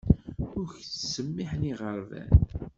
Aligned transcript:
Ur 0.59 0.65
k-ttsemmiiḥen 0.75 1.67
iɣerban 1.71 2.29